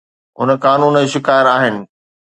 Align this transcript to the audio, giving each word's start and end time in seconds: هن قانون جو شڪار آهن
هن 0.39 0.49
قانون 0.65 0.93
جو 1.05 1.11
شڪار 1.13 1.45
آهن 1.55 1.75